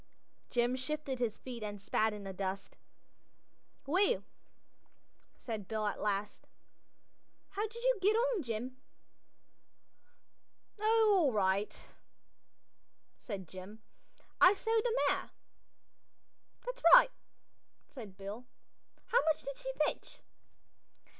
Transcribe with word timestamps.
Jim 0.49 0.75
shifted 0.75 1.19
his 1.19 1.37
feet 1.37 1.61
and 1.61 1.79
spat 1.79 2.11
in 2.11 2.23
the 2.23 2.33
dust. 2.33 2.75
"Well," 3.85 4.23
said 5.37 5.67
Bill 5.67 5.85
at 5.85 6.01
last. 6.01 6.47
"How 7.49 7.67
did 7.67 7.83
you 7.83 7.99
get 8.01 8.15
on, 8.15 8.41
Jim?" 8.41 8.77
"Oh, 10.79 11.17
all 11.25 11.31
right," 11.31 11.77
said 13.15 13.47
Jim. 13.47 13.83
"I 14.41 14.55
sold 14.55 14.81
the 14.83 14.99
mare." 15.07 15.29
"That's 16.65 16.81
right," 16.95 17.11
said 17.85 18.17
Bill. 18.17 18.45
"How 19.05 19.19
much 19.25 19.43
did 19.43 19.55
she 19.55 19.71
fetch?" 19.85 20.23